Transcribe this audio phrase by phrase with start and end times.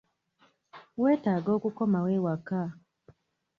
[1.01, 2.61] Weetaaga okukomawo ewaka.